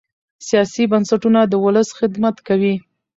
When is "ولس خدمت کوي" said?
1.65-2.75